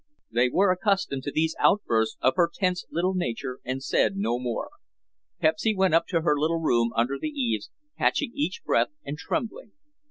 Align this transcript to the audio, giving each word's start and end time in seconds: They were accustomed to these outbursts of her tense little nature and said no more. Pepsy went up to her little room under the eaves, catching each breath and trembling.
They 0.31 0.49
were 0.49 0.71
accustomed 0.71 1.21
to 1.25 1.31
these 1.31 1.55
outbursts 1.59 2.17
of 2.21 2.33
her 2.35 2.49
tense 2.51 2.87
little 2.89 3.13
nature 3.13 3.59
and 3.63 3.83
said 3.83 4.15
no 4.17 4.39
more. 4.39 4.71
Pepsy 5.39 5.75
went 5.75 5.93
up 5.93 6.07
to 6.07 6.21
her 6.21 6.39
little 6.39 6.57
room 6.59 6.89
under 6.95 7.19
the 7.19 7.27
eaves, 7.29 7.69
catching 7.99 8.31
each 8.33 8.63
breath 8.65 8.89
and 9.05 9.15
trembling. 9.15 9.73